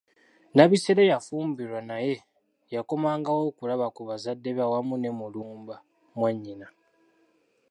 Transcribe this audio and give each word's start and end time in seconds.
Nabisere 0.55 1.03
yafumbirwa 1.11 1.79
naye 1.89 2.13
yakomangawo 2.75 3.41
okulaba 3.49 3.85
ku 3.95 4.01
bazade 4.09 4.49
be 4.55 4.61
awamu 4.67 4.95
ne 4.97 5.09
Mulumba 5.19 5.75
mwannyina. 6.15 6.67